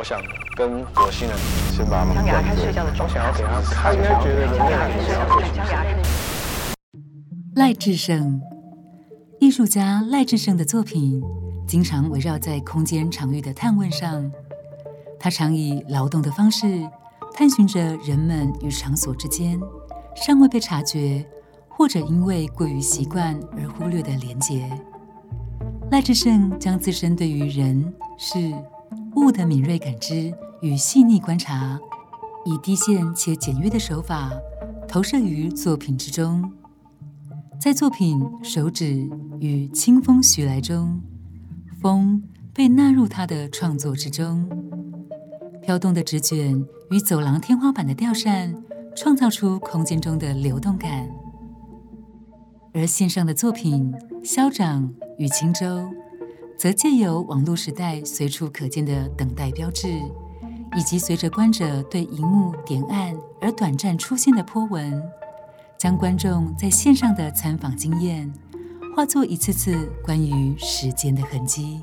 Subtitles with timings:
[0.00, 0.18] 我想
[0.56, 1.36] 跟火星人
[1.70, 5.84] 先把他们想给他看睡觉的我想要给他看，应该觉得人类很想要想给他看
[7.54, 8.40] 赖智胜，
[9.40, 11.22] 艺术家赖智胜的作品
[11.68, 14.32] 经常围绕在空间场域的探问上。
[15.18, 16.66] 他常以劳动的方式
[17.34, 19.60] 探寻着人们与场所之间
[20.16, 21.22] 尚未被察觉，
[21.68, 24.66] 或者因为过于习惯而忽略的连结。
[25.90, 28.50] 赖智胜将自身对于人、事、
[29.16, 31.78] 物的敏锐感知与细腻观察，
[32.44, 34.30] 以低线且简约的手法
[34.88, 36.50] 投射于作品之中。
[37.60, 39.08] 在作品《手指
[39.38, 41.00] 与清风徐来》中，
[41.80, 42.22] 风
[42.54, 44.48] 被纳入他的创作之中，
[45.60, 48.54] 飘动的纸卷与走廊天花板的吊扇
[48.96, 51.08] 创造出空间中的流动感。
[52.72, 53.92] 而线上的作品
[54.24, 55.66] 《消长与青州》，
[56.60, 59.88] 则借由网络时代随处可见的等待标志，
[60.76, 65.02] 以及随着观者对荧幕点按而短暂出现的波纹。
[65.78, 68.30] 将观众在线上的参访经验，
[68.94, 71.80] 化作一次次关于时间的痕迹。